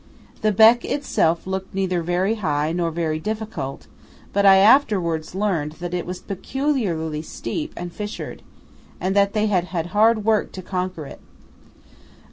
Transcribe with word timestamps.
The 0.41 0.51
Bec 0.51 0.83
itself 0.83 1.45
looked 1.45 1.75
neither 1.75 2.01
very 2.01 2.33
high 2.33 2.71
nor 2.71 2.89
very 2.89 3.19
difficult, 3.19 3.85
but 4.33 4.47
I 4.47 4.55
afterwards 4.57 5.35
learned 5.35 5.73
that 5.73 5.93
it 5.93 6.07
was 6.07 6.17
peculiarly 6.21 7.21
steep 7.21 7.71
and 7.77 7.93
fissured, 7.93 8.41
and 8.99 9.15
that 9.15 9.33
they 9.33 9.45
had 9.45 9.65
hard 9.67 10.25
work 10.25 10.53
to 10.53 10.63
conquer 10.63 11.05
it. 11.05 11.19